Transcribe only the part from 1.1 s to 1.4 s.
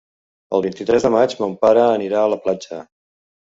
maig